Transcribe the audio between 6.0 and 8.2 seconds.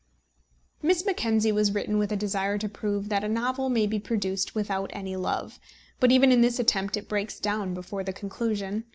even in this attempt it breaks down before the